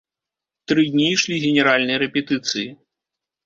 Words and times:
Тры 0.73 0.85
дні 0.95 1.05
ішлі 1.17 1.39
генеральныя 1.45 2.03
рэпетыцыі. 2.07 2.69